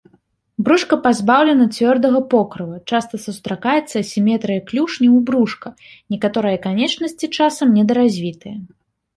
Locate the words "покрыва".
2.31-2.77